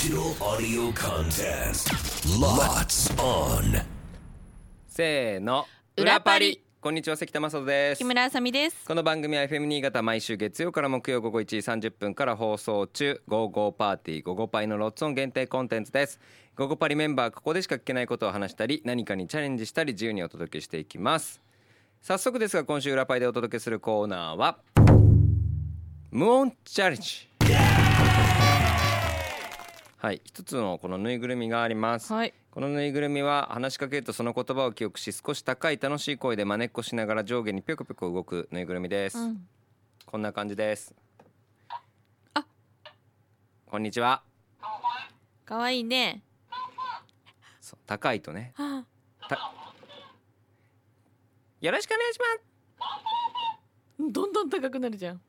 [0.00, 1.92] Digital audio contents.
[2.40, 3.84] Lots on.
[4.88, 5.66] せーの。
[5.94, 6.62] 裏パリ。
[6.80, 7.98] こんにちは関田正人です。
[7.98, 8.86] 木村あさみです。
[8.86, 16.18] この番組は FM 新潟毎週月曜から木曜午後1時30分から放送中「ゴーゴーパーティーゴゴパイ」のロッツオン限定コンテンツです。
[16.56, 21.42] ゴゴパリメンバーここでしか聞けないことを話したり何かにチャレンジしたり自由にお届けしていきます。
[22.00, 24.60] 早速ですが今週裏パリでお届けするコーナーは
[26.10, 27.29] 無音チャレンジ
[30.02, 30.22] はい。
[30.24, 32.32] 一つのこのぬいぐるみがあります、はい。
[32.50, 39.46] このぬいぐるみは話しかけるとその言葉を記憶し少し高い楽しい声でまねっこしながら上下にぴょこぴょこ動くぬいぐるみです、うん。
[40.06, 40.94] こんな感じです。
[42.32, 42.46] あ。
[43.66, 44.22] こんにちは。
[45.44, 46.22] かわいいね。
[47.60, 48.54] そう高いとね。
[48.56, 48.86] は
[49.28, 49.52] た。
[51.60, 52.18] よろしくお願いし
[52.78, 55.20] まあどんどん高くなるじゃん。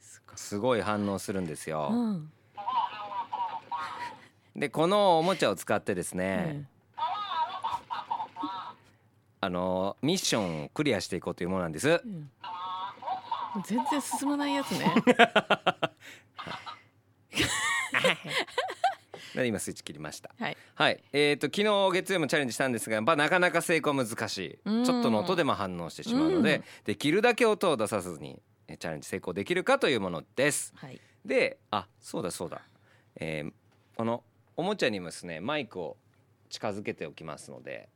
[0.00, 2.30] すすごい反応するんですよ、うん
[4.56, 6.68] でこのおもちゃを使ってですうね、ん。
[9.40, 11.88] あのミッションをクリアしていこうというものなんです。
[11.88, 12.30] うん。
[13.66, 14.94] 全然進まないやつね。
[19.34, 20.30] で 今スイッチ切りました。
[20.38, 20.56] はい。
[20.74, 21.04] はい。
[21.12, 24.58] えー、と昨日月曜もチャレンジしたんですが、まあ、なかなか成功は難しい。
[24.64, 24.84] うん。
[24.84, 26.64] ちょっとの音でも反応してしまうので、うん。
[26.84, 30.72] できるだけ音を出さずにえチャレンジ成功できるかというものです。
[30.76, 30.98] はい。
[31.26, 32.62] であそうだそうだ、
[33.16, 33.52] えー
[33.96, 34.22] この
[34.56, 35.96] おもちゃにもですねマイクを
[36.48, 37.88] 近づけておきますので。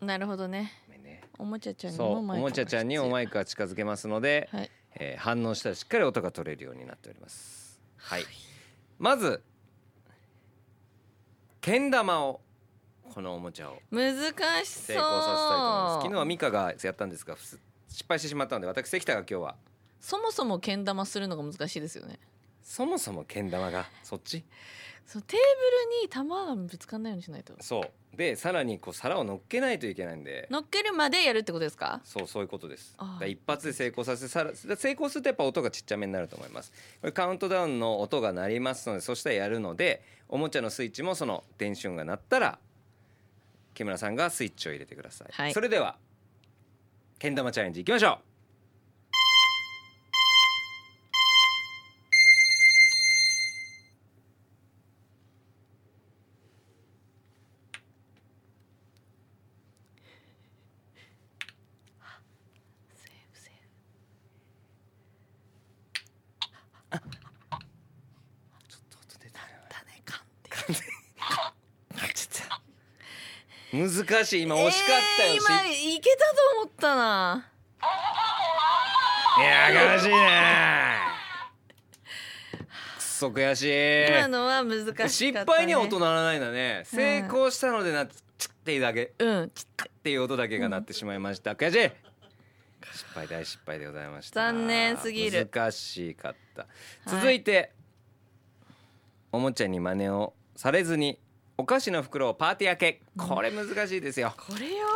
[0.00, 0.72] なるほどね。
[0.86, 1.22] ごめんね。
[1.38, 4.70] おもちゃちゃんにそうおもマイクもちゃちゃんにおマイイクが近づけますので、はい。
[4.96, 7.80] えー反応したらしっかり音が取れるようになっております。
[7.96, 8.24] はい。
[8.98, 9.42] まず
[11.60, 12.40] けん玉を
[13.14, 14.34] このおもちゃを難しそう。
[14.34, 16.02] 成功させたいと思います。
[16.02, 19.56] 昨日はミカがやったんですがふす失敗してしまったので私関田が今日は。
[20.00, 22.18] そもそもけん玉するのが難しいですよね
[22.62, 24.44] そもそもけん玉がそっち？
[25.04, 27.54] そうテーブルに玉がぶつかんないようにしないと。
[27.60, 28.16] そう。
[28.16, 30.46] でさらにこう皿を乗っけないといけないんで。
[30.50, 32.00] 乗っけるまでやるってことですか？
[32.04, 32.94] そうそういうことです。
[32.98, 36.72] だから一発で成功させさら成功するとやっぱ音がちっちゃめになると思います。
[37.00, 42.58] これカウントダウンの音が鳴りますのでそしたらやるのでおもちゃのスイッチもその電子音が鳴ったら
[43.74, 45.52] 木村さんがスイッチを入れてください、はい。
[45.52, 45.96] それでは
[47.18, 48.31] けん玉チャレンジいきましょう
[66.92, 70.50] ちょっと音出たなフだねかんって
[72.14, 72.48] ちょっ
[74.00, 75.64] と難しい今惜しかったよ、えー今
[75.96, 77.46] いけたと思ったな
[79.38, 80.92] いや悔しいね
[82.98, 87.92] くそ悔しい今のは難しかった、ね、失敗には音鳴らないんだね成功したので。
[87.92, 89.66] なチッっていうだけうんちっ
[90.02, 91.92] ていう音だけが鳴ってしまいました悔しい
[92.92, 93.86] 失敗大失敗で。
[93.86, 96.62] ございました残念すぎる難しかった。
[96.62, 96.68] は
[97.18, 97.20] い。
[97.20, 97.72] 続いて、
[99.32, 101.18] おもちゃに真似をされずに
[101.58, 103.02] お菓子の袋をパーティー開け。
[103.16, 104.86] これ難しいですよ、これよ。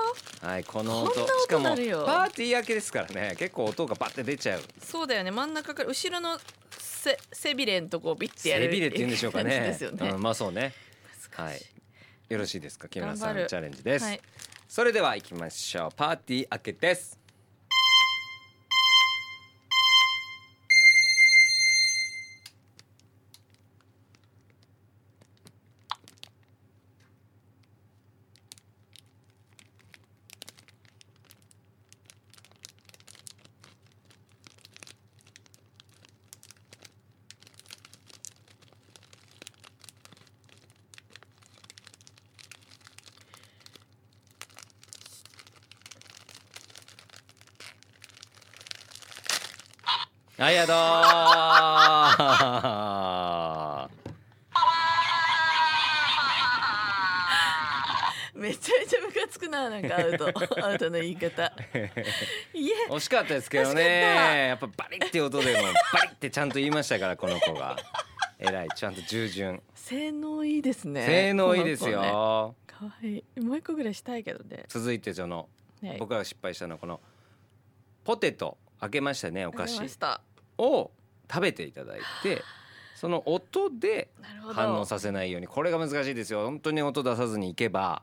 [0.42, 1.12] はいこの音。
[1.12, 2.06] こんな音しかもパ鳴るよ。
[2.06, 3.34] ーティー開けですからね。
[3.38, 4.60] 結構音がバッて出ちゃう。
[4.82, 5.30] そうだよね。
[5.30, 6.38] 真ん中から後ろの
[6.78, 10.72] せ背びれんとこをビッてやる背びれって言うんでしょうか感じねですよね、うん、まあそうね。
[11.36, 11.62] 難しはい。
[12.28, 12.88] よろしいですか？
[12.88, 13.44] 木村さ頑張る。
[13.44, 14.20] んチャレンジです、はい。
[14.68, 15.90] それでは行きましょう。
[15.94, 17.18] パーティー開けです
[50.38, 50.72] ありがと
[58.34, 60.26] めちゃめちゃムカつくななんかアウト。
[60.62, 61.46] アウトの言い方。
[62.52, 62.72] いえ。
[62.90, 64.48] う惜しかったですけどね。
[64.48, 65.62] やっぱバリって音でも
[65.94, 67.76] バリってちゃんと言いましたからこの子が。
[68.38, 68.68] 偉い。
[68.76, 69.62] ちゃんと従順。
[69.74, 71.06] 性能いいですね。
[71.06, 73.40] 性能いいですよ、かわいい。
[73.40, 74.64] もう一個ぐらいしたいけどね。
[74.68, 75.48] 続いてその
[75.82, 75.96] はい。
[75.98, 77.00] 僕らが失敗したのはこの
[78.04, 79.80] ポテト開けましたねお菓子
[80.58, 80.90] を
[81.30, 82.42] 食べていただいて
[82.94, 84.08] その音で
[84.52, 85.46] 反応させないように。
[85.46, 86.44] これが難しいですよ。
[86.44, 88.02] 本当に音出さずにいけば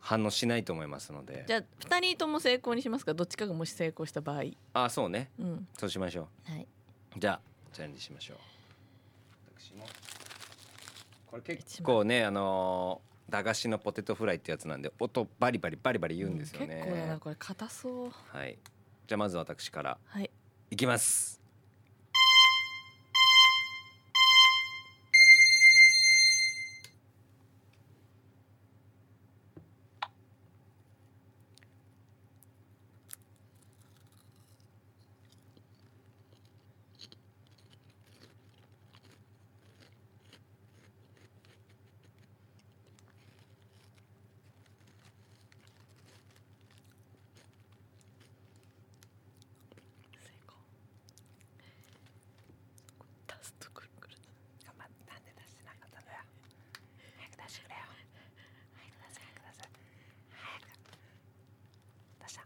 [0.00, 1.44] 反応しないと思いますので。
[1.46, 3.14] じゃあ二人とも成功にしますか？
[3.14, 4.42] どっちかがもし成功した場合。
[4.74, 5.30] あそうね。
[5.38, 5.68] うん。
[5.78, 6.66] そうしましょはい。
[7.16, 7.40] うじゃあ
[7.72, 8.38] チャレンジしましょう。
[9.56, 9.86] 私も。
[11.26, 18.10] これ結構ねあのー駄菓子のポテトフライってやつなんで音バリバリバリバリ言うんですよね、結構だなこれ硬そう。
[18.34, 18.56] はい。
[19.06, 19.98] じゃあまず私から。
[20.06, 20.30] はい。
[20.70, 21.38] いきます
[50.18, 50.56] 成功
[53.26, 54.16] 出すとくるくる
[54.66, 56.18] なんで出してなかったんだよ
[57.16, 59.68] 早く出してくれよ早く出せ早く出せ
[60.34, 60.74] 早く
[62.18, 62.44] 出したい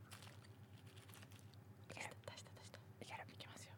[1.95, 3.73] ける出した出したいけるいきますよ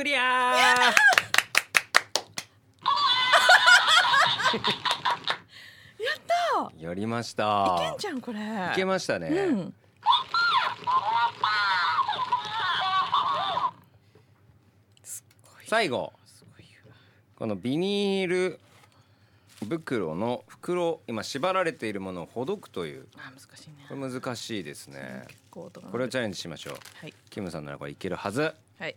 [0.00, 0.54] クリア。
[6.78, 7.76] ーやりました。
[7.78, 8.38] いけんじゃんこれ。
[8.40, 8.42] い
[8.74, 9.74] けましたね、うん
[15.66, 16.14] 最後
[17.36, 18.58] このビニール
[19.68, 23.06] 袋の袋今縛られているものをほどくという。
[23.18, 23.84] あ難しいね。
[23.86, 25.26] これ難しいですね。
[25.50, 26.74] これをチャレンジしましょう。
[27.02, 27.12] はい。
[27.28, 28.54] キムさんならこれいけるはず。
[28.78, 28.96] はい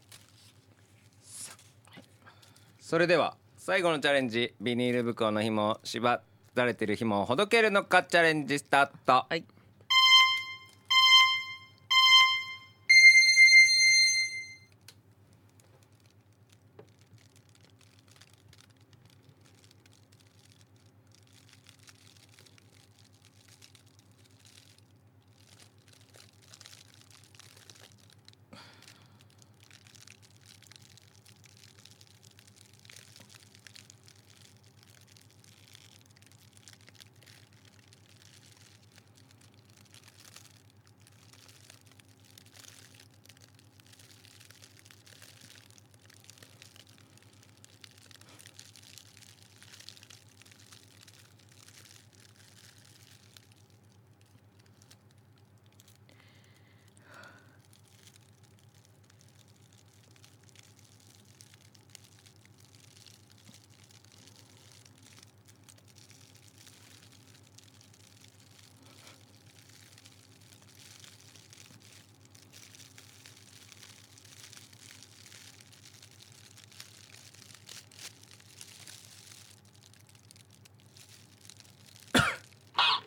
[2.83, 6.21] それでは最後のチャレンジビニール袋の紐を縛
[6.53, 9.25] られてる紐をほどけるのかチャレンジスタート。
[9.29, 9.45] はい。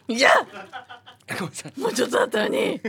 [0.09, 0.31] いや
[1.39, 1.81] ごめんなさい。
[1.81, 2.81] もうちょっとだったのに。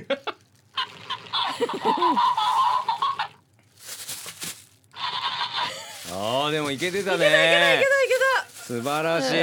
[6.10, 7.18] あーでもいけてたね。
[7.18, 7.88] いけたいけ
[8.68, 9.34] 素晴らしい、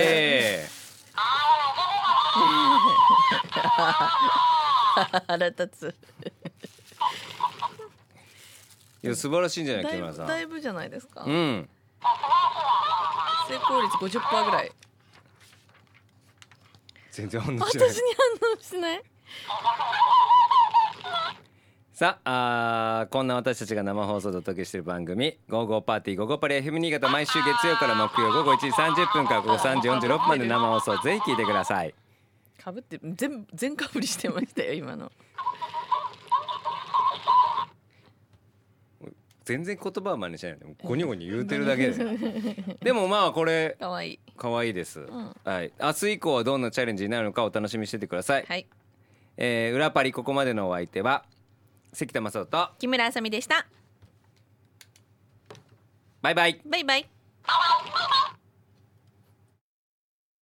[3.54, 5.94] た腹立つ。
[9.02, 10.26] いや素晴らしいんじゃないだい木村さん。
[10.26, 11.68] ぶだいぶじゃないですか、うん。
[13.48, 14.72] 成功率50%ぐらい
[17.14, 17.94] 全然反応私にしない。
[18.40, 19.02] 反応しない？
[21.94, 31.94] さああーこんな私たちが生放送でお届けしている番組「ゴーゴーパーティーゴーゴーパリ FM 新潟」毎週月曜から木曜午後1時30分から午後3時46分まで生放送ぜひ聞いてください。
[32.62, 35.12] かぶって全全かぶりしてましたよ今の
[39.44, 40.74] 全然言葉は真似しないよね。
[40.82, 42.76] ゴニョゴニョ言うてるだけで。
[42.82, 44.20] でもまあこれかわいい。
[44.36, 45.36] 可愛いです、ん。
[45.44, 45.72] はい。
[45.80, 48.66] 明日以降はどんなチャレンジになるのかお楽しみにしててください、はい。
[49.36, 51.24] えー裏パリここまでのお相手は
[51.92, 53.66] 関田正人と木村あさみでした。
[56.22, 56.60] バイバイ。
[56.64, 57.08] バイバイ